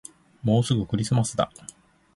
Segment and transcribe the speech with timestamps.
[0.41, 1.51] もうすぐクリスマスだ